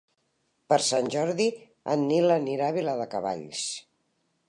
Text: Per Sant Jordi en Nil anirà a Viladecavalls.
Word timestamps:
Per 0.73 0.79
Sant 0.85 1.09
Jordi 1.17 1.47
en 1.97 2.07
Nil 2.07 2.35
anirà 2.39 2.71
a 2.73 2.79
Viladecavalls. 2.79 3.65